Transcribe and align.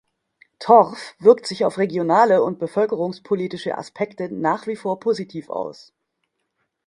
Torf 0.57 1.13
wirkt 1.19 1.45
sich 1.45 1.63
auf 1.63 1.77
regionale 1.77 2.41
und 2.41 2.57
bevölkerungspolitische 2.57 3.77
Aspekte 3.77 4.33
nach 4.33 4.65
wie 4.65 4.75
vor 4.75 4.99
positiv 4.99 5.51
aus. 5.51 5.93